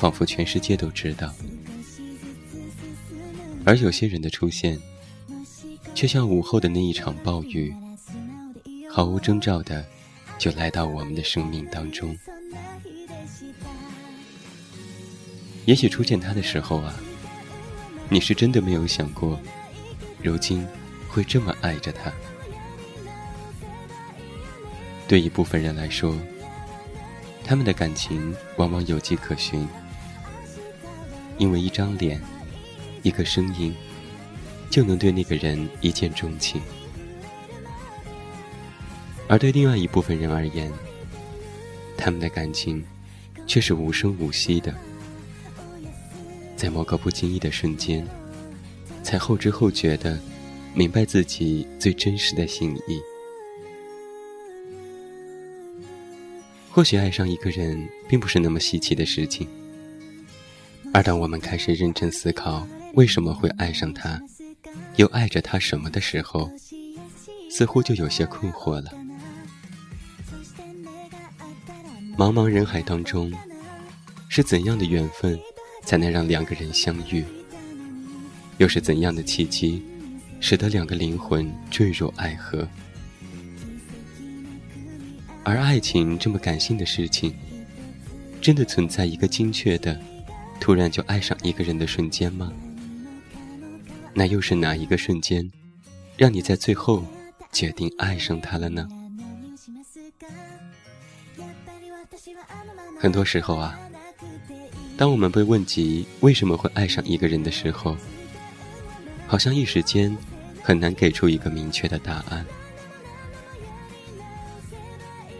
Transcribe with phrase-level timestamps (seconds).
[0.00, 1.28] 仿佛全世界都知道；
[3.66, 4.80] 而有些人的出现，
[5.94, 7.74] 却像午后的那一场暴雨，
[8.90, 9.84] 毫无征兆的
[10.38, 12.16] 就来到我们的生命当中。
[15.66, 16.96] 也许初见他的时候啊，
[18.08, 19.38] 你是真的没有想过，
[20.22, 20.66] 如今
[21.10, 22.10] 会这么爱着他。
[25.06, 26.16] 对一部分人来说，
[27.44, 29.68] 他们的感情往往有迹可循，
[31.40, 32.20] 因为一张脸、
[33.02, 33.74] 一个声音，
[34.68, 36.60] 就能对那个人一见钟情；
[39.26, 40.70] 而对另外一部分人而言，
[41.96, 42.84] 他们的感情
[43.46, 44.74] 却是无声无息的，
[46.56, 48.06] 在某个不经意的瞬间，
[49.02, 50.20] 才后知后觉的
[50.74, 53.00] 明白自己最真实的心意。
[56.70, 59.48] 或许爱上一个人并不是那么稀奇的事情，
[60.92, 64.20] 而当我们开始认真思考为什么会爱上他，
[64.96, 66.50] 又爱着他什么的时候，
[67.50, 68.90] 似乎就有些困惑了。
[72.16, 73.32] 茫茫人海当中，
[74.28, 75.38] 是怎样的缘分
[75.84, 77.24] 才能让两个人相遇？
[78.58, 79.82] 又是怎样的契机，
[80.40, 82.66] 使得两个灵魂坠入爱河？
[85.44, 87.32] 而爱情这么感性的事情，
[88.42, 89.98] 真的存在一个精确的，
[90.60, 92.52] 突然就爱上一个人的瞬间吗？
[94.12, 95.50] 那又是哪一个瞬间，
[96.16, 97.04] 让你在最后
[97.50, 98.86] 决定爱上他了呢？
[102.98, 103.78] 很多时候啊，
[104.96, 107.96] 当我们被问及为什么会爱上一个人的时候，
[109.26, 110.14] 好像一时间
[110.62, 112.44] 很难给出一个明确的答案。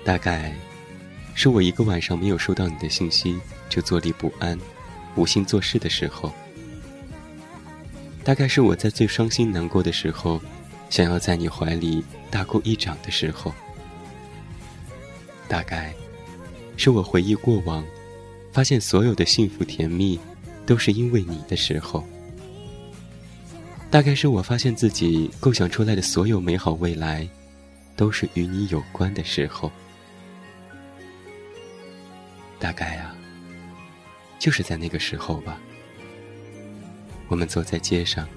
[0.03, 0.55] 大概
[1.35, 3.39] 是我一个晚上没有收到你的信息
[3.69, 4.59] 就坐立不安、
[5.21, 6.31] 无心做事的时候；
[8.25, 10.41] 大概是我在最伤心难过的时候，
[10.89, 13.53] 想要在你怀里大哭一场的时候；
[15.47, 15.93] 大概
[16.79, 17.85] 是我回忆过往，
[18.51, 20.19] 发现所有的幸福甜蜜
[20.65, 22.03] 都是因为你的时候；
[23.91, 27.29] 大概是我发现自己构想出来的所有美好未来，
[27.95, 29.71] 都是与你有关的时候。
[32.59, 33.15] 大概啊，
[34.41, 35.61] 就是在那个时候吧。
[37.29, 38.29] 我们走在街上，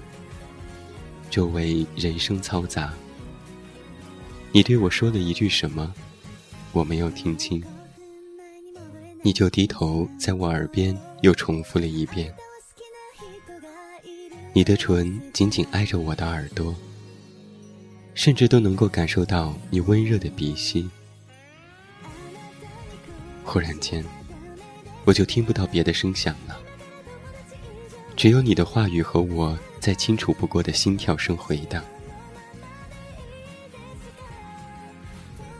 [1.28, 2.94] 周围人声嘈杂。
[4.52, 5.92] 你对我说了一句什么，
[6.70, 7.60] 我没有听清。
[9.22, 12.32] 你就低头在我耳边又重复了一遍。
[14.52, 16.72] 你的唇紧紧挨着我的耳朵，
[18.14, 20.88] 甚至都能够感受到你温热的鼻息。
[23.42, 24.04] 忽然间，
[25.04, 26.58] 我就听不到别的声响了，
[28.16, 31.84] 只有你的话语和我再清楚不过的心跳声回荡。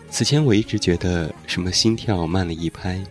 [0.09, 3.03] 此前我一直觉得什么心跳慢了一拍，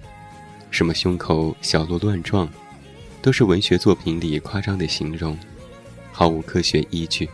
[0.71, 2.49] 什么胸口小鹿乱撞，
[3.21, 5.37] 都是文学作品里夸张的形容，
[6.11, 7.29] 毫无科学依据。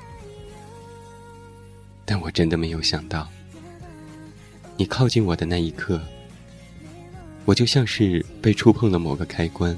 [2.03, 3.29] 但我真的没有想到，
[4.75, 6.01] 你靠近我的那一刻。
[7.49, 9.75] 我就像是被触碰了某个开关，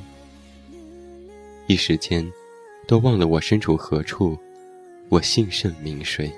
[1.67, 2.29] 一时间
[2.85, 4.37] 都忘了我身处何处，
[5.07, 6.29] 我姓甚名谁。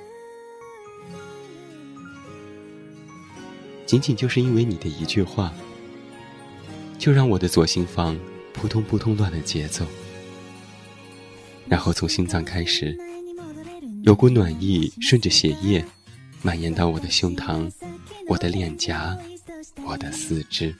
[3.87, 5.51] 仅仅就是因为你的一句话，
[6.99, 8.15] 就让我的左心房
[8.53, 9.87] 扑通扑通乱了节奏，
[11.67, 12.95] 然后从心脏开始，
[14.03, 15.83] 有股暖意顺着血液
[16.43, 17.67] 蔓延到我的胸膛、
[18.27, 19.17] 我的脸颊、
[19.83, 20.75] 我的四肢。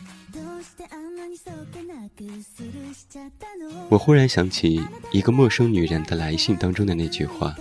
[3.94, 7.56] 我忽然想起一个陌生女人的来信当中的那句话：“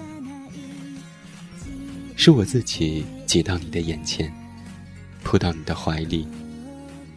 [2.17, 4.33] 是我自己挤到你的眼前，
[5.23, 6.27] 扑到你的怀里，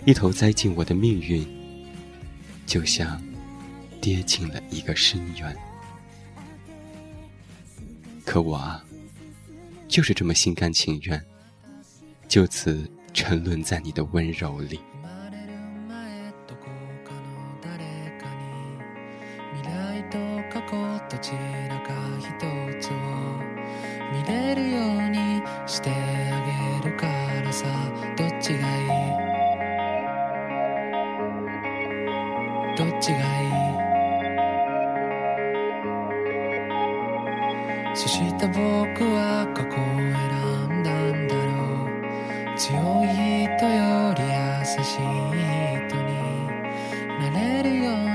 [0.03, 1.47] 一头栽进我的命运，
[2.65, 3.23] 就像
[4.01, 5.56] 跌进了一个深渊。
[8.25, 8.83] 可我啊，
[9.88, 11.25] 就是这么心甘情愿，
[12.27, 14.77] 就此沉沦在你的温柔里。”
[21.25, 21.31] ち
[21.68, 21.89] らか
[22.19, 22.27] 一
[22.80, 22.94] つを
[24.13, 25.94] 見れるようにしてあ
[26.83, 27.07] げるか
[27.44, 27.66] らさ。
[28.16, 28.88] どっちがいい？
[32.77, 33.50] どっちがいい？
[37.95, 38.60] そして僕
[39.16, 40.13] は過去を選
[40.80, 41.50] んだんだろ
[41.89, 42.56] う。
[42.56, 42.69] 強
[43.04, 43.07] い
[43.50, 45.01] 人より優しい
[45.89, 46.07] 人に
[47.19, 48.14] なれるよう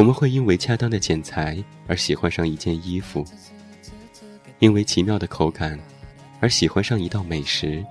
[0.00, 3.22] 我们会因为恰当的剪裁而喜欢上一件衣服，
[4.58, 5.78] 因为奇妙的口感
[6.40, 7.84] 而喜欢上一道美食，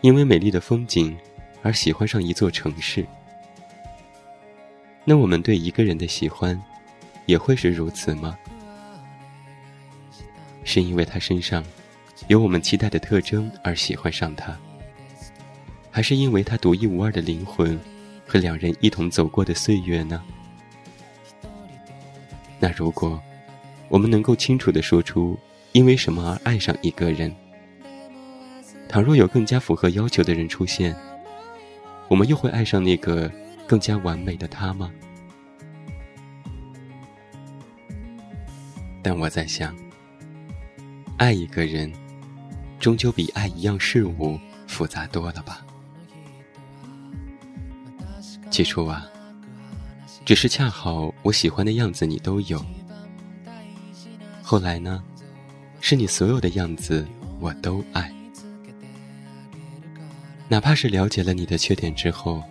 [0.00, 1.16] 因为美丽的风景
[1.62, 3.06] 而喜欢上一座城市。
[5.04, 6.60] 那我们对一个人的喜欢，
[7.26, 8.36] 也会是如此吗？
[10.64, 11.62] 是因为他身上
[12.26, 14.58] 有我们期待的特征而喜欢上他，
[15.88, 17.78] 还是因为他独一无二的灵魂
[18.26, 20.20] 和两人一同走过的岁月呢？
[22.64, 23.22] 那如果
[23.90, 25.38] 我们能够清楚地说出
[25.72, 27.30] 因为什么而爱上一个人，
[28.88, 30.96] 倘若有更加符合要求的人出现，
[32.08, 33.30] 我们又会爱上那个
[33.66, 34.90] 更加完美的他吗？
[39.02, 39.76] 但我在想，
[41.18, 41.92] 爱一个人，
[42.80, 45.66] 终究比爱一样事物复杂多了吧？
[48.50, 49.06] 起初啊，
[50.24, 52.64] 只是恰好我喜欢的样子你都有。
[54.42, 55.02] 后来呢，
[55.80, 57.06] 是你所有的样子
[57.40, 58.10] 我都爱，
[60.48, 62.42] 哪怕是了解了你的缺点之后，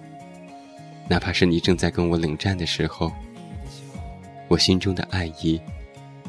[1.10, 3.12] 哪怕是你正在跟我冷战的时候，
[4.48, 5.60] 我心中的爱意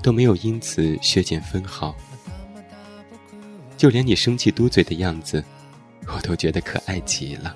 [0.02, 1.94] 都没有因此削减分毫。
[3.76, 5.44] 就连你生气嘟嘴的样子，
[6.06, 7.54] 我都觉得可爱极了。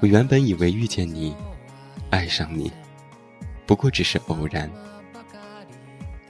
[0.00, 1.34] 我原本以为遇见你，
[2.08, 2.72] 爱上你，
[3.66, 4.70] 不过只是偶然。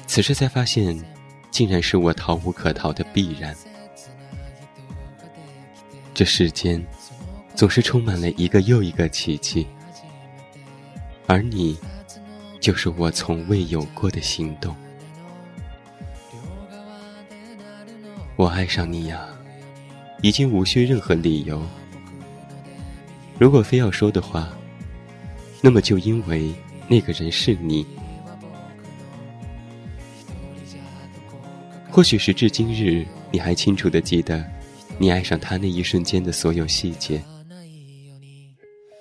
[0.09, 1.01] 此时才发现，
[1.53, 3.55] 竟然是我逃无可逃的必然。
[6.13, 6.85] 这世间，
[7.55, 9.67] 总是充满了一个又一个奇迹，
[11.29, 11.79] 而你，
[12.59, 14.75] 就是我从未有过的心动。
[18.35, 19.29] 我爱上你呀，
[20.23, 21.63] 已经无需任何理由。
[23.41, 24.51] 如果非要说的话，
[25.63, 26.53] 那么就因为
[26.87, 27.87] 那个人是你。
[31.91, 34.45] 或许时至今日，你还清楚的记得，
[34.99, 37.19] 你爱上他那一瞬间的所有细节，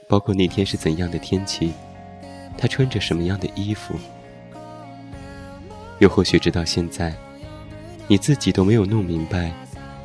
[0.07, 1.73] 包括那天是怎样的天气，
[2.57, 3.93] 他穿着什么样的衣服，
[5.99, 7.13] 又或许直到现在，
[8.07, 9.51] 你自己都没有弄明白，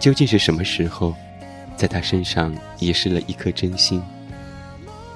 [0.00, 1.14] 究竟是什么时候，
[1.76, 4.02] 在他身上遗失了一颗真心，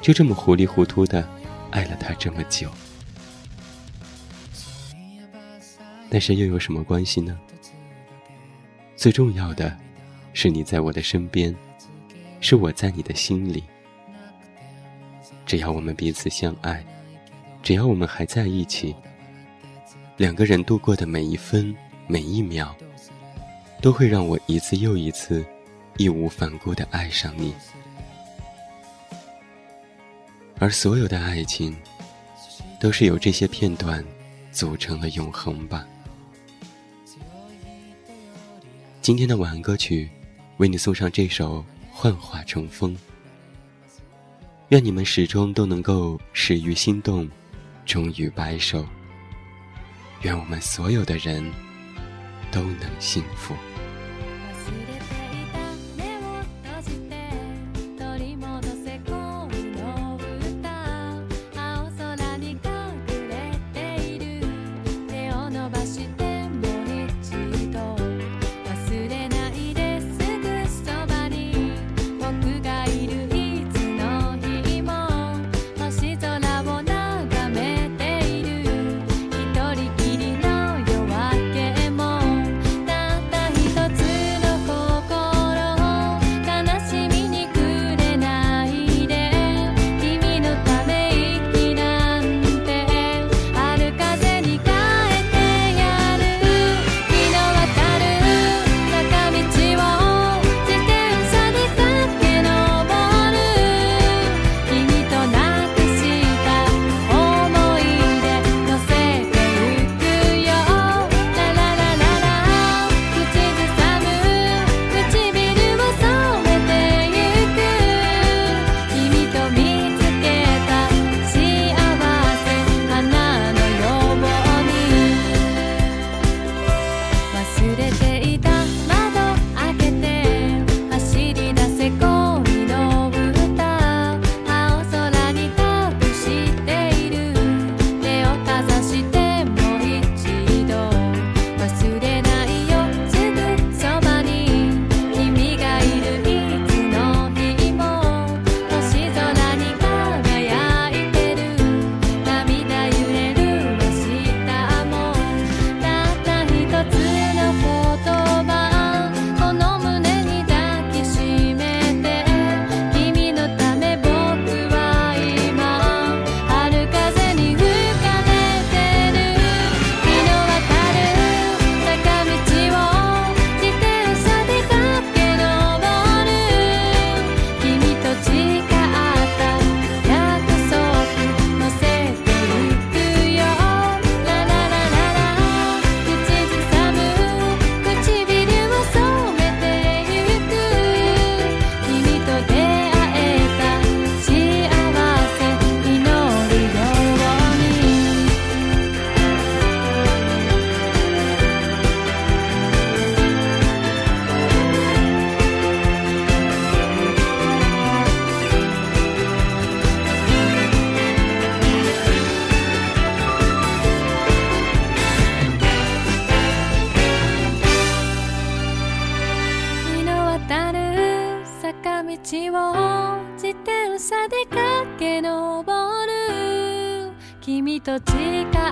[0.00, 1.28] 就这么糊里糊涂的
[1.70, 2.70] 爱了他这么久。
[6.10, 7.38] 但是又有什么关系呢？
[8.96, 9.76] 最重要的，
[10.32, 11.54] 是你在我的身边，
[12.40, 13.62] 是我在你的心里。
[15.44, 16.84] 只要我们彼此相爱，
[17.62, 18.94] 只要我们还在一起，
[20.16, 21.74] 两个人度过的每一分
[22.06, 22.74] 每一秒，
[23.80, 25.44] 都会让我一次又一次，
[25.96, 27.54] 义无反顾的爱上你。
[30.60, 31.76] 而所有的爱情，
[32.80, 34.04] 都是由这些片段
[34.50, 35.86] 组成了永恒吧。
[39.00, 40.08] 今天的晚安歌曲，
[40.56, 41.60] 为你送上这首
[41.92, 42.94] 《幻化成风》。
[44.70, 47.28] 愿你们始终都能够始于心动，
[47.86, 48.84] 终于白首。
[50.22, 51.42] 愿我们所有的人
[52.50, 53.54] 都能幸福。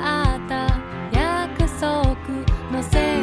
[0.07, 0.81] った。
[1.13, 2.17] 約束
[2.73, 3.16] のせい